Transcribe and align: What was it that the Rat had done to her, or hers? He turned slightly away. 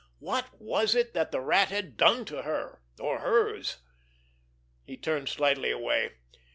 What 0.17 0.59
was 0.59 0.95
it 0.95 1.13
that 1.13 1.31
the 1.31 1.39
Rat 1.41 1.69
had 1.69 1.95
done 1.95 2.25
to 2.25 2.41
her, 2.41 2.81
or 2.99 3.19
hers? 3.19 3.77
He 4.83 4.97
turned 4.97 5.29
slightly 5.29 5.69
away. 5.69 6.13